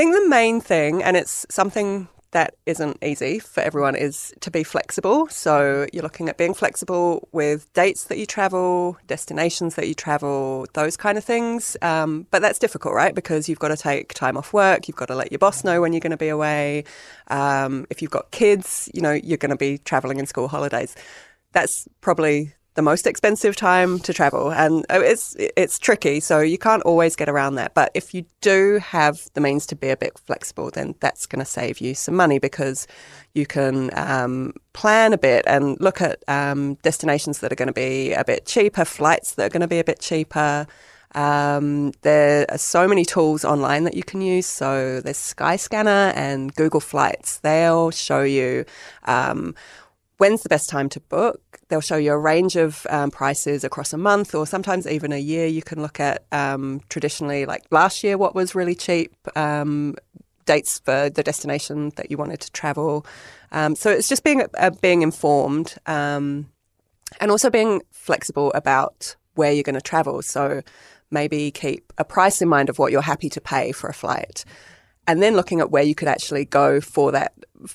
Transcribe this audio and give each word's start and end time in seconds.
think 0.00 0.14
the 0.14 0.28
main 0.30 0.62
thing, 0.62 1.02
and 1.02 1.14
it's 1.14 1.44
something 1.50 2.08
that 2.30 2.54
isn't 2.64 2.96
easy 3.04 3.38
for 3.38 3.60
everyone, 3.60 3.94
is 3.94 4.32
to 4.40 4.50
be 4.50 4.64
flexible. 4.64 5.28
So 5.28 5.86
you're 5.92 6.02
looking 6.02 6.30
at 6.30 6.38
being 6.38 6.54
flexible 6.54 7.28
with 7.32 7.70
dates 7.74 8.04
that 8.04 8.16
you 8.16 8.24
travel, 8.24 8.96
destinations 9.08 9.74
that 9.74 9.88
you 9.88 9.94
travel, 9.94 10.64
those 10.72 10.96
kind 10.96 11.18
of 11.18 11.24
things. 11.24 11.76
Um, 11.82 12.26
but 12.30 12.40
that's 12.40 12.58
difficult, 12.58 12.94
right? 12.94 13.14
Because 13.14 13.46
you've 13.46 13.58
got 13.58 13.68
to 13.68 13.76
take 13.76 14.14
time 14.14 14.38
off 14.38 14.54
work, 14.54 14.88
you've 14.88 14.96
got 14.96 15.08
to 15.08 15.14
let 15.14 15.32
your 15.32 15.38
boss 15.38 15.64
know 15.64 15.82
when 15.82 15.92
you're 15.92 16.00
going 16.00 16.12
to 16.12 16.16
be 16.16 16.28
away. 16.28 16.84
Um, 17.26 17.86
if 17.90 18.00
you've 18.00 18.10
got 18.10 18.30
kids, 18.30 18.88
you 18.94 19.02
know, 19.02 19.12
you're 19.12 19.36
going 19.36 19.50
to 19.50 19.56
be 19.56 19.76
traveling 19.76 20.18
in 20.18 20.24
school 20.24 20.48
holidays. 20.48 20.96
That's 21.52 21.86
probably 22.00 22.54
the 22.80 22.84
most 22.84 23.06
expensive 23.06 23.54
time 23.56 23.98
to 23.98 24.14
travel, 24.14 24.50
and 24.50 24.86
uh, 24.88 25.02
it's 25.02 25.36
it's 25.38 25.78
tricky. 25.78 26.18
So 26.18 26.40
you 26.40 26.56
can't 26.56 26.82
always 26.84 27.14
get 27.14 27.28
around 27.28 27.56
that. 27.56 27.74
But 27.74 27.90
if 27.92 28.14
you 28.14 28.24
do 28.40 28.78
have 28.78 29.28
the 29.34 29.40
means 29.42 29.66
to 29.66 29.76
be 29.76 29.90
a 29.90 29.98
bit 29.98 30.18
flexible, 30.18 30.70
then 30.70 30.94
that's 31.00 31.26
going 31.26 31.44
to 31.44 31.50
save 31.60 31.78
you 31.82 31.94
some 31.94 32.16
money 32.16 32.38
because 32.38 32.86
you 33.34 33.44
can 33.44 33.90
um, 33.98 34.54
plan 34.72 35.12
a 35.12 35.18
bit 35.18 35.44
and 35.46 35.78
look 35.78 36.00
at 36.00 36.24
um, 36.26 36.76
destinations 36.76 37.40
that 37.40 37.52
are 37.52 37.60
going 37.62 37.74
to 37.74 37.80
be 37.88 38.14
a 38.14 38.24
bit 38.24 38.46
cheaper, 38.46 38.86
flights 38.86 39.34
that 39.34 39.44
are 39.44 39.50
going 39.50 39.68
to 39.68 39.74
be 39.76 39.78
a 39.78 39.84
bit 39.84 40.00
cheaper. 40.00 40.66
Um, 41.14 41.92
there 42.00 42.46
are 42.48 42.56
so 42.56 42.88
many 42.88 43.04
tools 43.04 43.44
online 43.44 43.84
that 43.84 43.94
you 43.94 44.04
can 44.04 44.22
use. 44.22 44.46
So 44.46 45.02
there's 45.02 45.18
Skyscanner 45.18 46.16
and 46.16 46.54
Google 46.54 46.80
Flights. 46.80 47.40
They'll 47.40 47.90
show 47.90 48.22
you 48.22 48.64
um, 49.04 49.54
when's 50.20 50.42
the 50.42 50.50
best 50.50 50.68
time 50.68 50.90
to 50.90 51.00
book. 51.00 51.40
They'll 51.68 51.80
show 51.80 51.96
you 51.96 52.12
a 52.12 52.18
range 52.18 52.54
of 52.54 52.86
um, 52.90 53.10
prices 53.10 53.64
across 53.64 53.94
a 53.94 53.96
month 53.96 54.34
or 54.34 54.46
sometimes 54.46 54.86
even 54.86 55.12
a 55.12 55.18
year. 55.18 55.46
You 55.46 55.62
can 55.62 55.80
look 55.80 55.98
at 55.98 56.24
um, 56.30 56.82
traditionally, 56.90 57.46
like 57.46 57.64
last 57.70 58.04
year, 58.04 58.18
what 58.18 58.34
was 58.34 58.54
really 58.54 58.74
cheap, 58.74 59.14
um, 59.34 59.96
dates 60.44 60.78
for 60.80 61.08
the 61.08 61.22
destination 61.22 61.92
that 61.96 62.10
you 62.10 62.18
wanted 62.18 62.40
to 62.40 62.52
travel. 62.52 63.06
Um, 63.50 63.74
so 63.74 63.90
it's 63.90 64.10
just 64.10 64.22
being 64.22 64.42
uh, 64.58 64.70
being 64.82 65.00
informed 65.00 65.76
um, 65.86 66.50
and 67.18 67.30
also 67.30 67.48
being 67.48 67.80
flexible 67.90 68.52
about 68.54 69.16
where 69.36 69.52
you're 69.52 69.62
going 69.62 69.74
to 69.74 69.80
travel. 69.80 70.20
So 70.20 70.60
maybe 71.10 71.50
keep 71.50 71.94
a 71.96 72.04
price 72.04 72.42
in 72.42 72.48
mind 72.48 72.68
of 72.68 72.78
what 72.78 72.92
you're 72.92 73.00
happy 73.00 73.30
to 73.30 73.40
pay 73.40 73.72
for 73.72 73.88
a 73.88 73.94
flight 73.94 74.44
and 75.06 75.22
then 75.22 75.34
looking 75.34 75.60
at 75.60 75.70
where 75.70 75.82
you 75.82 75.94
could 75.94 76.08
actually 76.08 76.44
go 76.44 76.80
for 76.80 77.12
that 77.12 77.32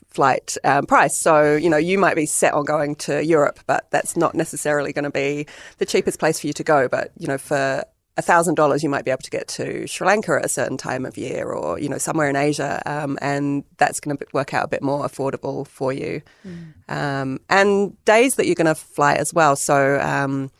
flight 0.09 0.57
um, 0.63 0.85
price. 0.85 1.17
So, 1.17 1.55
you 1.55 1.69
know, 1.69 1.77
you 1.77 1.97
might 1.97 2.15
be 2.15 2.25
set 2.25 2.53
on 2.53 2.65
going 2.65 2.95
to 2.95 3.23
Europe, 3.23 3.59
but 3.67 3.89
that's 3.91 4.17
not 4.17 4.35
necessarily 4.35 4.93
going 4.93 5.03
to 5.03 5.11
be 5.11 5.47
the 5.77 5.85
cheapest 5.85 6.19
place 6.19 6.39
for 6.39 6.47
you 6.47 6.53
to 6.53 6.63
go. 6.63 6.87
But, 6.87 7.11
you 7.17 7.27
know, 7.27 7.37
for 7.37 7.83
$1,000, 8.17 8.83
you 8.83 8.89
might 8.89 9.05
be 9.05 9.11
able 9.11 9.21
to 9.21 9.29
get 9.29 9.47
to 9.49 9.85
Sri 9.87 10.07
Lanka 10.07 10.37
at 10.39 10.45
a 10.45 10.49
certain 10.49 10.77
time 10.77 11.05
of 11.05 11.17
year 11.17 11.51
or, 11.51 11.79
you 11.79 11.89
know, 11.89 11.97
somewhere 11.97 12.29
in 12.29 12.35
Asia. 12.35 12.81
Um, 12.85 13.17
and 13.21 13.63
that's 13.77 13.99
going 13.99 14.17
to 14.17 14.25
work 14.33 14.53
out 14.53 14.65
a 14.65 14.67
bit 14.67 14.81
more 14.81 15.05
affordable 15.05 15.67
for 15.67 15.91
you. 15.91 16.21
Mm. 16.47 16.73
Um, 16.89 17.39
and 17.49 18.05
days 18.05 18.35
that 18.35 18.45
you're 18.45 18.55
going 18.55 18.65
to 18.65 18.75
fly 18.75 19.15
as 19.15 19.33
well. 19.33 19.55
So, 19.55 19.99
um, 19.99 20.51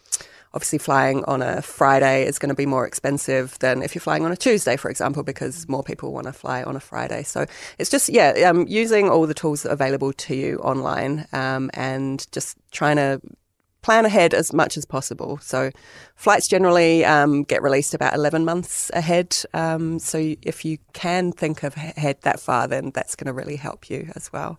obviously 0.56 0.80
flying 0.80 1.23
on 1.25 1.42
a 1.42 1.61
Friday 1.61 2.25
is 2.25 2.39
going 2.39 2.50
to 2.50 2.56
be 2.56 2.66
more 2.66 2.88
expensive 2.88 3.59
than 3.59 3.84
if 3.84 3.94
you're 3.94 4.02
flying 4.02 4.25
on 4.25 4.31
a 4.31 4.38
Tuesday, 4.38 4.78
for 4.78 4.89
example, 4.89 5.22
because 5.22 5.67
more 5.67 5.84
people 5.84 6.14
want 6.14 6.28
to 6.28 6.34
fly 6.34 6.64
on 6.64 6.78
a 6.78 6.80
Friday. 6.80 7.23
So 7.23 7.45
it's 7.78 7.89
just, 7.89 8.08
yeah, 8.08 8.31
um, 8.50 8.66
using 8.67 9.09
all 9.09 9.28
the 9.28 9.33
tools 9.33 9.66
available 9.66 10.14
to 10.14 10.36
you 10.36 10.58
online 10.59 11.28
um, 11.33 11.70
and 11.73 12.26
just 12.31 12.58
trying 12.72 12.95
to 12.95 13.22
plan 13.81 14.06
ahead 14.06 14.33
as 14.33 14.53
much 14.53 14.78
as 14.78 14.86
possible. 14.86 15.38
So 15.42 15.72
flights 16.16 16.48
generally 16.48 17.03
um, 17.03 17.44
get 17.44 17.61
released 17.61 17.94
about 17.94 18.16
11 18.16 18.45
months 18.45 18.89
ahead. 18.94 19.36
Um, 19.53 20.00
so 20.00 20.36
if 20.42 20.64
you 20.64 20.78
can 20.94 21.33
think 21.33 21.64
of 21.64 21.76
ahead 21.76 22.17
that 22.21 22.39
far, 22.39 22.67
then 22.67 22.92
that's 22.95 23.15
going 23.15 23.27
to 23.27 23.33
really 23.33 23.58
help 23.58 23.89
you 23.89 24.10
as 24.15 24.32
well 24.32 24.58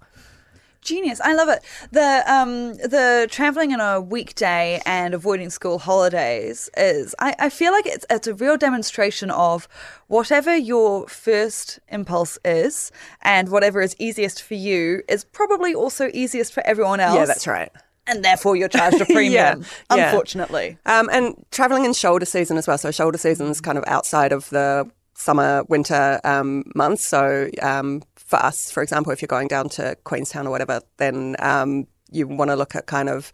genius. 0.80 1.20
I 1.20 1.34
love 1.34 1.48
it. 1.48 1.62
The 1.90 2.22
um 2.26 2.74
the 2.74 3.26
traveling 3.30 3.72
on 3.72 3.80
a 3.80 4.00
weekday 4.00 4.80
and 4.86 5.14
avoiding 5.14 5.50
school 5.50 5.78
holidays 5.78 6.70
is 6.76 7.14
I, 7.18 7.34
I 7.38 7.48
feel 7.50 7.72
like 7.72 7.86
it's 7.86 8.06
it's 8.10 8.26
a 8.26 8.34
real 8.34 8.56
demonstration 8.56 9.30
of 9.30 9.68
whatever 10.08 10.56
your 10.56 11.08
first 11.08 11.78
impulse 11.88 12.38
is 12.44 12.92
and 13.22 13.48
whatever 13.48 13.80
is 13.80 13.96
easiest 13.98 14.42
for 14.42 14.54
you 14.54 15.02
is 15.08 15.24
probably 15.24 15.74
also 15.74 16.10
easiest 16.12 16.52
for 16.52 16.64
everyone 16.66 17.00
else. 17.00 17.16
Yeah, 17.16 17.24
that's 17.26 17.46
right 17.46 17.72
and 18.06 18.24
therefore 18.24 18.56
you're 18.56 18.68
charged 18.68 19.00
a 19.00 19.04
premium. 19.06 19.32
yeah, 19.32 19.64
unfortunately, 19.90 20.78
yeah. 20.86 21.00
Um, 21.00 21.08
and 21.12 21.44
traveling 21.50 21.84
in 21.84 21.92
shoulder 21.92 22.24
season 22.24 22.56
as 22.56 22.66
well. 22.66 22.78
So 22.78 22.90
shoulder 22.90 23.18
season 23.18 23.48
is 23.48 23.60
kind 23.60 23.76
of 23.76 23.84
outside 23.86 24.32
of 24.32 24.48
the 24.50 24.88
summer 25.14 25.64
winter 25.68 26.20
um, 26.24 26.64
months. 26.74 27.06
So 27.06 27.50
um, 27.62 28.02
for 28.26 28.36
us, 28.36 28.70
for 28.70 28.82
example, 28.82 29.12
if 29.12 29.22
you're 29.22 29.28
going 29.28 29.48
down 29.48 29.68
to 29.70 29.96
Queenstown 30.04 30.46
or 30.46 30.50
whatever, 30.50 30.80
then 30.98 31.36
um, 31.38 31.86
you 32.10 32.26
want 32.26 32.50
to 32.50 32.56
look 32.56 32.74
at 32.74 32.86
kind 32.86 33.08
of 33.08 33.32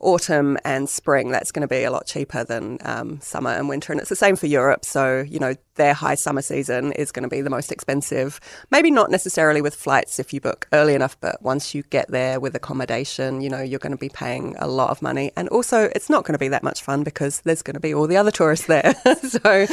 autumn 0.00 0.58
and 0.64 0.88
spring. 0.88 1.30
That's 1.30 1.52
going 1.52 1.62
to 1.62 1.68
be 1.68 1.84
a 1.84 1.90
lot 1.90 2.06
cheaper 2.06 2.44
than 2.44 2.78
um, 2.82 3.20
summer 3.20 3.50
and 3.50 3.68
winter. 3.68 3.92
And 3.92 4.00
it's 4.00 4.10
the 4.10 4.16
same 4.16 4.36
for 4.36 4.46
Europe. 4.46 4.84
So, 4.84 5.24
you 5.28 5.38
know, 5.38 5.54
their 5.76 5.94
high 5.94 6.14
summer 6.14 6.42
season 6.42 6.92
is 6.92 7.10
going 7.10 7.24
to 7.24 7.28
be 7.28 7.40
the 7.40 7.50
most 7.50 7.72
expensive. 7.72 8.40
Maybe 8.70 8.90
not 8.90 9.10
necessarily 9.10 9.60
with 9.60 9.74
flights 9.74 10.18
if 10.18 10.32
you 10.32 10.40
book 10.40 10.68
early 10.72 10.94
enough, 10.94 11.18
but 11.20 11.42
once 11.42 11.74
you 11.74 11.82
get 11.84 12.08
there 12.08 12.38
with 12.38 12.54
accommodation, 12.54 13.40
you 13.40 13.50
know, 13.50 13.60
you're 13.60 13.78
going 13.78 13.92
to 13.92 13.98
be 13.98 14.08
paying 14.08 14.54
a 14.58 14.68
lot 14.68 14.90
of 14.90 15.02
money. 15.02 15.32
And 15.36 15.48
also, 15.48 15.90
it's 15.94 16.08
not 16.08 16.24
going 16.24 16.34
to 16.34 16.38
be 16.38 16.48
that 16.48 16.62
much 16.62 16.82
fun 16.82 17.02
because 17.02 17.40
there's 17.40 17.62
going 17.62 17.74
to 17.74 17.80
be 17.80 17.94
all 17.94 18.06
the 18.06 18.16
other 18.16 18.30
tourists 18.30 18.66
there. 18.66 18.94
so 19.28 19.66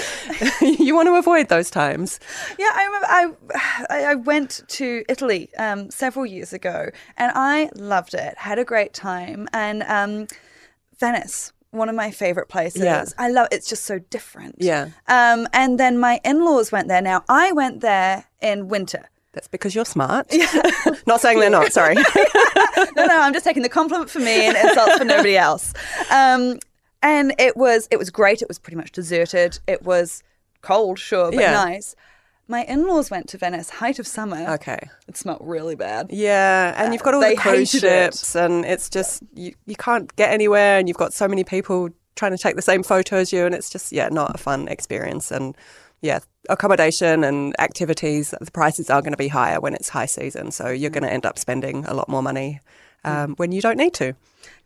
you 0.61 0.95
want 0.95 1.07
to 1.07 1.15
avoid 1.15 1.49
those 1.49 1.69
times. 1.69 2.19
Yeah, 2.57 2.71
I, 2.73 3.31
I, 3.89 4.03
I 4.11 4.15
went 4.15 4.61
to 4.67 5.03
Italy 5.07 5.49
um, 5.57 5.89
several 5.91 6.25
years 6.25 6.53
ago 6.53 6.89
and 7.17 7.31
I 7.35 7.69
loved 7.75 8.13
it, 8.13 8.37
had 8.37 8.59
a 8.59 8.65
great 8.65 8.93
time. 8.93 9.47
And 9.53 9.83
um, 9.83 10.10
Venice 10.99 11.53
one 11.71 11.87
of 11.87 11.95
my 11.95 12.11
favorite 12.11 12.49
places. 12.49 12.83
Yeah. 12.83 13.05
I 13.17 13.29
love 13.29 13.47
it's 13.51 13.67
just 13.67 13.85
so 13.85 13.99
different. 13.99 14.55
Yeah. 14.59 14.89
Um, 15.07 15.47
and 15.53 15.79
then 15.79 15.97
my 15.97 16.19
in-laws 16.23 16.71
went 16.71 16.87
there. 16.89 17.01
Now 17.01 17.23
I 17.27 17.51
went 17.53 17.79
there 17.81 18.25
in 18.41 18.67
winter. 18.67 19.09
That's 19.33 19.47
because 19.47 19.73
you're 19.73 19.85
smart. 19.85 20.27
Yeah. 20.31 20.51
not 21.07 21.21
saying 21.21 21.39
they're 21.39 21.49
not. 21.49 21.71
Sorry. 21.71 21.95
no, 22.97 23.05
no. 23.05 23.21
I'm 23.21 23.33
just 23.33 23.45
taking 23.45 23.63
the 23.63 23.69
compliment 23.69 24.09
for 24.09 24.19
me 24.19 24.47
and 24.47 24.57
insults 24.57 24.97
for 24.97 25.05
nobody 25.05 25.37
else. 25.37 25.73
Um, 26.11 26.59
and 27.01 27.33
it 27.39 27.55
was 27.55 27.87
it 27.91 27.97
was 27.97 28.09
great. 28.09 28.41
It 28.41 28.49
was 28.49 28.59
pretty 28.59 28.75
much 28.75 28.91
deserted. 28.91 29.59
It 29.67 29.83
was 29.83 30.21
cold, 30.61 30.99
sure, 30.99 31.31
but 31.31 31.39
yeah. 31.39 31.51
nice. 31.51 31.95
My 32.51 32.65
in-laws 32.65 33.09
went 33.09 33.29
to 33.29 33.37
Venice, 33.37 33.69
height 33.69 33.97
of 33.97 34.05
summer. 34.05 34.45
Okay, 34.55 34.89
it 35.07 35.15
smelled 35.15 35.39
really 35.41 35.75
bad. 35.75 36.07
Yeah, 36.09 36.73
and 36.75 36.93
you've 36.93 37.01
got 37.01 37.13
all 37.13 37.21
the 37.21 37.37
cruise 37.37 37.71
ships, 37.71 38.35
it. 38.35 38.41
and 38.41 38.65
it's 38.65 38.89
just 38.89 39.23
you, 39.33 39.55
you 39.65 39.77
can't 39.77 40.13
get 40.17 40.31
anywhere, 40.33 40.77
and 40.77 40.89
you've 40.89 40.97
got 40.97 41.13
so 41.13 41.29
many 41.29 41.45
people 41.45 41.87
trying 42.17 42.33
to 42.33 42.37
take 42.37 42.57
the 42.57 42.61
same 42.61 42.83
photo 42.83 43.15
as 43.15 43.31
you, 43.31 43.45
and 43.45 43.55
it's 43.55 43.69
just 43.69 43.93
yeah, 43.93 44.09
not 44.09 44.35
a 44.35 44.37
fun 44.37 44.67
experience. 44.67 45.31
And 45.31 45.55
yeah, 46.01 46.19
accommodation 46.49 47.23
and 47.23 47.57
activities, 47.57 48.35
the 48.37 48.51
prices 48.51 48.89
are 48.89 49.01
going 49.01 49.13
to 49.13 49.17
be 49.17 49.29
higher 49.29 49.61
when 49.61 49.73
it's 49.73 49.87
high 49.87 50.05
season, 50.05 50.51
so 50.51 50.67
you're 50.67 50.89
going 50.89 51.03
to 51.03 51.13
end 51.13 51.25
up 51.25 51.39
spending 51.39 51.85
a 51.85 51.93
lot 51.93 52.09
more 52.09 52.21
money 52.21 52.59
um, 53.05 53.33
when 53.37 53.53
you 53.53 53.61
don't 53.61 53.77
need 53.77 53.93
to. 53.93 54.13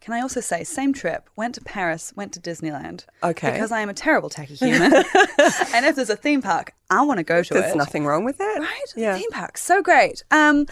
Can 0.02 0.13
I 0.13 0.22
also 0.22 0.40
say, 0.40 0.63
same 0.63 0.94
trip, 0.94 1.30
went 1.36 1.56
to 1.56 1.62
Paris, 1.62 2.13
went 2.16 2.34
to 2.34 2.40
Disneyland. 2.40 3.06
Okay. 3.24 3.52
Because 3.52 3.72
I 3.72 3.81
am 3.81 3.90
a 3.90 3.94
terrible 3.94 4.30
tacky 4.30 4.56
human. 4.56 4.94
and 4.94 5.86
if 5.86 5.96
there's 5.96 6.09
a 6.09 6.16
theme 6.16 6.41
park, 6.41 6.74
I 6.90 7.02
want 7.03 7.18
to 7.19 7.24
go 7.24 7.41
to 7.41 7.53
there's 7.53 7.63
it. 7.63 7.68
There's 7.68 7.75
nothing 7.75 8.06
wrong 8.06 8.24
with 8.24 8.38
it. 8.40 8.59
Right? 8.59 8.94
Yeah. 8.96 9.18
Theme 9.18 9.31
park, 9.31 9.58
so 9.58 9.81
great. 9.81 10.24
Um, 10.31 10.68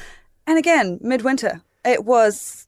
and 0.47 0.57
again, 0.57 0.99
midwinter. 1.01 1.61
It 1.85 2.05
was, 2.05 2.67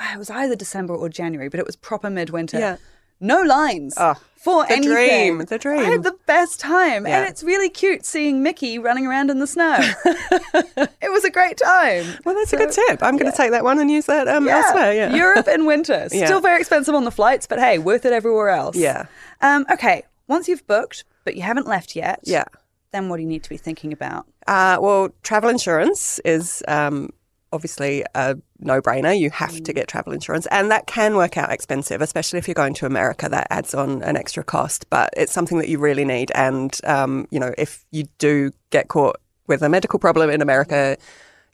it 0.00 0.18
was 0.18 0.30
either 0.30 0.56
December 0.56 0.94
or 0.94 1.08
January, 1.08 1.48
but 1.48 1.60
it 1.60 1.66
was 1.66 1.76
proper 1.76 2.10
midwinter. 2.10 2.58
Yeah 2.58 2.76
no 3.20 3.42
lines 3.42 3.94
oh, 3.96 4.14
for 4.38 4.64
the 4.64 4.72
anything. 4.72 4.92
dream, 4.92 5.38
the 5.46 5.58
dream. 5.58 5.80
I 5.80 5.84
had 5.84 6.04
the 6.04 6.16
best 6.26 6.60
time, 6.60 7.06
yeah. 7.06 7.18
and 7.18 7.28
it's 7.28 7.42
really 7.42 7.68
cute 7.68 8.06
seeing 8.06 8.42
Mickey 8.42 8.78
running 8.78 9.06
around 9.06 9.30
in 9.30 9.40
the 9.40 9.46
snow. 9.46 9.76
it 10.04 11.10
was 11.10 11.24
a 11.24 11.30
great 11.30 11.56
time. 11.56 12.06
Well, 12.24 12.36
that's 12.36 12.50
so, 12.50 12.56
a 12.56 12.60
good 12.60 12.70
tip. 12.70 13.02
I'm 13.02 13.16
going 13.16 13.30
to 13.30 13.36
take 13.36 13.50
that 13.50 13.64
one 13.64 13.80
and 13.80 13.90
use 13.90 14.06
that 14.06 14.28
um, 14.28 14.46
yeah. 14.46 14.58
elsewhere. 14.58 14.92
Yeah, 14.94 15.14
Europe 15.14 15.48
in 15.48 15.66
winter, 15.66 16.08
still 16.08 16.40
very 16.40 16.60
expensive 16.60 16.94
on 16.94 17.04
the 17.04 17.10
flights, 17.10 17.46
but 17.48 17.58
hey, 17.58 17.78
worth 17.78 18.04
it 18.04 18.12
everywhere 18.12 18.50
else. 18.50 18.76
Yeah. 18.76 19.06
Um, 19.40 19.66
okay, 19.72 20.04
once 20.28 20.46
you've 20.46 20.66
booked, 20.68 21.04
but 21.24 21.34
you 21.34 21.42
haven't 21.42 21.66
left 21.66 21.96
yet. 21.96 22.20
Yeah. 22.22 22.44
Then 22.92 23.08
what 23.08 23.16
do 23.16 23.22
you 23.22 23.28
need 23.28 23.42
to 23.42 23.50
be 23.50 23.58
thinking 23.58 23.92
about? 23.92 24.26
Uh, 24.46 24.78
well, 24.80 25.10
travel 25.22 25.50
insurance 25.50 26.20
is 26.20 26.62
um, 26.68 27.10
obviously 27.52 28.04
a 28.14 28.36
no 28.60 28.80
brainer. 28.80 29.18
You 29.18 29.30
have 29.30 29.54
to 29.62 29.72
mm. 29.72 29.74
get 29.74 29.88
travel 29.88 30.12
insurance, 30.12 30.46
and 30.46 30.70
that 30.70 30.86
can 30.86 31.16
work 31.16 31.36
out 31.36 31.50
expensive, 31.50 32.00
especially 32.00 32.38
if 32.38 32.48
you're 32.48 32.54
going 32.54 32.74
to 32.74 32.86
America. 32.86 33.28
That 33.28 33.46
adds 33.50 33.74
on 33.74 34.02
an 34.02 34.16
extra 34.16 34.44
cost, 34.44 34.88
but 34.90 35.10
it's 35.16 35.32
something 35.32 35.58
that 35.58 35.68
you 35.68 35.78
really 35.78 36.04
need. 36.04 36.30
And 36.34 36.78
um, 36.84 37.26
you 37.30 37.40
know, 37.40 37.54
if 37.58 37.84
you 37.90 38.04
do 38.18 38.52
get 38.70 38.88
caught 38.88 39.16
with 39.46 39.62
a 39.62 39.68
medical 39.68 39.98
problem 39.98 40.30
in 40.30 40.42
America, 40.42 40.96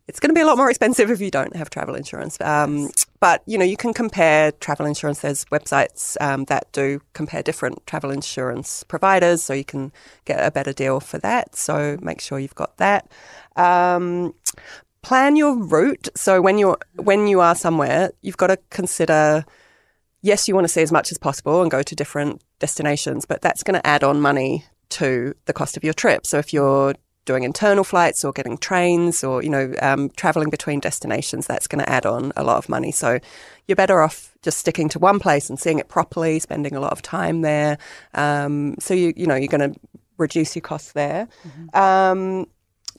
it's 0.06 0.20
going 0.20 0.28
to 0.28 0.34
be 0.34 0.40
a 0.40 0.46
lot 0.46 0.58
more 0.58 0.68
expensive 0.68 1.10
if 1.10 1.20
you 1.20 1.30
don't 1.30 1.56
have 1.56 1.70
travel 1.70 1.94
insurance. 1.94 2.38
Um, 2.40 2.90
but 3.20 3.42
you 3.46 3.56
know, 3.56 3.64
you 3.64 3.76
can 3.76 3.94
compare 3.94 4.52
travel 4.52 4.84
insurance. 4.84 5.20
There's 5.20 5.46
websites 5.46 6.16
um, 6.20 6.44
that 6.44 6.70
do 6.72 7.00
compare 7.14 7.42
different 7.42 7.86
travel 7.86 8.10
insurance 8.10 8.84
providers, 8.84 9.42
so 9.42 9.54
you 9.54 9.64
can 9.64 9.92
get 10.26 10.44
a 10.44 10.50
better 10.50 10.72
deal 10.72 11.00
for 11.00 11.18
that. 11.18 11.56
So 11.56 11.96
make 12.02 12.20
sure 12.20 12.38
you've 12.38 12.54
got 12.54 12.76
that. 12.76 13.10
Um, 13.56 14.34
plan 15.04 15.36
your 15.36 15.56
route. 15.56 16.08
So 16.16 16.40
when 16.40 16.58
you're 16.58 16.78
when 16.96 17.26
you 17.26 17.40
are 17.40 17.54
somewhere, 17.54 18.10
you've 18.22 18.36
got 18.36 18.48
to 18.48 18.58
consider. 18.70 19.44
Yes, 20.22 20.48
you 20.48 20.54
want 20.54 20.64
to 20.64 20.72
see 20.72 20.80
as 20.80 20.90
much 20.90 21.12
as 21.12 21.18
possible 21.18 21.60
and 21.60 21.70
go 21.70 21.82
to 21.82 21.94
different 21.94 22.40
destinations, 22.58 23.26
but 23.26 23.42
that's 23.42 23.62
going 23.62 23.78
to 23.78 23.86
add 23.86 24.02
on 24.02 24.22
money 24.22 24.64
to 24.88 25.34
the 25.44 25.52
cost 25.52 25.76
of 25.76 25.84
your 25.84 25.92
trip. 25.92 26.26
So 26.26 26.38
if 26.38 26.50
you're 26.54 26.94
doing 27.24 27.42
internal 27.42 27.84
flights 27.84 28.24
or 28.24 28.32
getting 28.32 28.58
trains 28.58 29.24
or 29.24 29.42
you 29.42 29.48
know 29.48 29.74
um, 29.80 30.10
traveling 30.10 30.50
between 30.50 30.80
destinations 30.80 31.46
that's 31.46 31.66
going 31.66 31.82
to 31.82 31.90
add 31.90 32.04
on 32.06 32.32
a 32.36 32.44
lot 32.44 32.58
of 32.58 32.68
money 32.68 32.92
so 32.92 33.18
you're 33.66 33.76
better 33.76 34.02
off 34.02 34.36
just 34.42 34.58
sticking 34.58 34.88
to 34.90 34.98
one 34.98 35.18
place 35.18 35.48
and 35.48 35.58
seeing 35.58 35.78
it 35.78 35.88
properly 35.88 36.38
spending 36.38 36.76
a 36.76 36.80
lot 36.80 36.92
of 36.92 37.00
time 37.00 37.40
there 37.40 37.78
um, 38.14 38.74
so 38.78 38.92
you 38.92 39.12
you 39.16 39.26
know 39.26 39.34
you're 39.34 39.48
going 39.48 39.72
to 39.72 39.80
reduce 40.18 40.54
your 40.54 40.60
costs 40.60 40.92
there 40.92 41.26
mm-hmm. 41.46 41.76
um, 41.78 42.46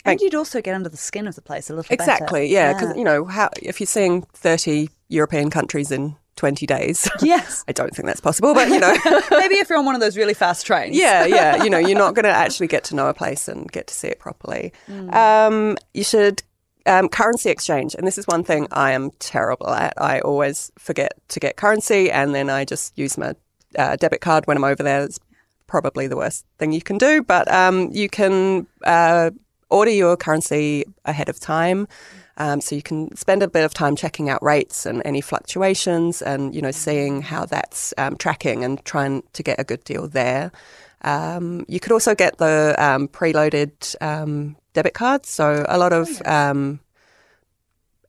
and 0.04 0.20
you'd 0.20 0.36
also 0.36 0.62
get 0.62 0.76
under 0.76 0.90
the 0.90 0.98
skin 0.98 1.28
of 1.28 1.36
the 1.36 1.42
place 1.42 1.70
a 1.70 1.74
little 1.74 1.88
bit. 1.88 2.00
exactly 2.00 2.42
better. 2.42 2.54
yeah 2.54 2.74
because 2.74 2.90
yeah. 2.90 2.96
you 2.98 3.04
know 3.04 3.26
how 3.26 3.50
if 3.62 3.80
you're 3.80 3.88
seeing 3.88 4.24
30 4.34 4.90
european 5.10 5.50
countries 5.50 5.92
in 5.92 6.16
20 6.36 6.66
days. 6.66 7.10
Yes. 7.22 7.64
I 7.68 7.72
don't 7.72 7.96
think 7.96 8.06
that's 8.06 8.22
possible, 8.22 8.54
but 8.54 8.70
you 8.70 8.80
know. 8.80 8.96
Maybe 9.32 9.56
if 9.56 9.70
you're 9.70 9.80
on 9.80 9.86
one 9.86 9.96
of 9.96 10.02
those 10.02 10.16
really 10.16 10.34
fast 10.34 10.66
trains. 10.66 10.96
yeah, 10.96 11.26
yeah. 11.40 11.64
You 11.64 11.70
know, 11.70 11.80
you're 11.80 11.98
not 11.98 12.14
going 12.14 12.26
to 12.26 12.30
actually 12.30 12.68
get 12.68 12.84
to 12.86 12.96
know 12.96 13.08
a 13.08 13.14
place 13.14 13.48
and 13.48 13.72
get 13.72 13.88
to 13.88 13.94
see 13.94 14.08
it 14.10 14.20
properly. 14.20 14.72
Mm. 14.88 15.14
Um, 15.14 15.78
you 15.94 16.04
should. 16.04 16.44
Um, 16.88 17.10
currency 17.10 17.50
exchange, 17.50 17.96
and 17.96 18.06
this 18.06 18.20
is 18.20 18.28
one 18.28 18.44
thing 18.44 18.68
I 18.72 18.92
am 18.92 19.10
terrible 19.18 19.70
at. 19.70 19.96
I 19.98 20.20
always 20.20 20.72
forget 20.78 21.14
to 21.30 21.40
get 21.40 21.56
currency, 21.56 22.12
and 22.12 22.36
then 22.36 22.48
I 22.48 22.64
just 22.64 22.96
use 22.96 23.18
my 23.18 23.34
uh, 23.76 23.96
debit 23.96 24.22
card 24.22 24.46
when 24.46 24.56
I'm 24.56 24.64
over 24.64 24.84
there. 24.84 25.04
It's 25.04 25.20
probably 25.66 26.06
the 26.06 26.16
worst 26.16 26.46
thing 26.60 26.74
you 26.74 26.84
can 26.84 27.00
do, 27.00 27.24
but 27.24 27.52
um, 27.52 27.90
you 27.92 28.08
can 28.08 28.68
uh, 28.84 29.32
order 29.76 29.92
your 29.92 30.16
currency 30.18 30.86
ahead 31.04 31.30
of 31.30 31.40
time. 31.40 31.88
Um, 32.38 32.60
so 32.62 32.76
you 32.76 32.82
can 32.82 33.16
spend 33.16 33.44
a 33.44 33.48
bit 33.48 33.64
of 33.64 33.74
time 33.74 33.96
checking 33.96 34.30
out 34.30 34.44
rates 34.44 34.86
and 34.86 35.02
any 35.06 35.22
fluctuations, 35.22 36.22
and 36.22 36.54
you 36.54 36.62
know 36.62 36.72
seeing 36.72 37.22
how 37.22 37.46
that's 37.46 37.94
um, 37.98 38.18
tracking 38.18 38.64
and 38.64 38.84
trying 38.86 39.24
to 39.34 39.44
get 39.44 39.60
a 39.60 39.64
good 39.64 39.84
deal 39.84 40.08
there. 40.08 40.52
Um, 41.02 41.66
you 41.68 41.80
could 41.80 41.92
also 41.92 42.16
get 42.16 42.38
the 42.38 42.76
um, 42.78 43.08
preloaded 43.08 43.96
um, 44.02 44.58
debit 44.74 44.94
cards. 44.94 45.30
So 45.30 45.66
a 45.70 45.78
lot 45.78 45.94
of 45.94 46.10
oh, 46.26 46.32
um, 46.32 46.80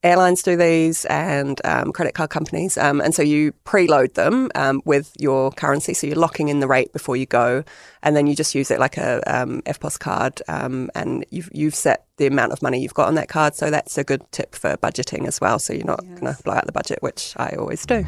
airlines 0.06 0.42
do 0.42 0.56
these 0.56 1.04
and 1.06 1.60
um, 1.64 1.92
credit 1.92 2.14
card 2.14 2.30
companies. 2.30 2.78
Um, 2.78 3.00
and 3.00 3.14
so 3.14 3.22
you 3.22 3.52
preload 3.64 4.14
them 4.14 4.50
um, 4.54 4.80
with 4.84 5.12
your 5.18 5.50
currency. 5.50 5.94
So 5.94 6.06
you're 6.06 6.16
locking 6.16 6.48
in 6.48 6.60
the 6.60 6.68
rate 6.68 6.92
before 6.92 7.16
you 7.16 7.26
go. 7.26 7.64
And 8.02 8.16
then 8.16 8.26
you 8.26 8.36
just 8.36 8.54
use 8.54 8.70
it 8.70 8.78
like 8.78 8.96
a 8.96 9.20
um, 9.26 9.62
EFTPOS 9.62 9.98
card. 9.98 10.42
Um, 10.48 10.90
and 10.94 11.26
you've, 11.30 11.50
you've 11.52 11.74
set 11.74 12.06
the 12.18 12.26
amount 12.26 12.52
of 12.52 12.62
money 12.62 12.80
you've 12.80 12.94
got 12.94 13.08
on 13.08 13.16
that 13.16 13.28
card. 13.28 13.56
So 13.56 13.70
that's 13.70 13.98
a 13.98 14.04
good 14.04 14.22
tip 14.30 14.54
for 14.54 14.76
budgeting 14.76 15.26
as 15.26 15.40
well. 15.40 15.58
So 15.58 15.72
you're 15.72 15.84
not 15.84 16.00
yes. 16.04 16.20
going 16.20 16.34
to 16.34 16.42
blow 16.42 16.54
out 16.54 16.66
the 16.66 16.72
budget, 16.72 17.02
which 17.02 17.34
I 17.36 17.50
always 17.58 17.84
do. 17.84 18.04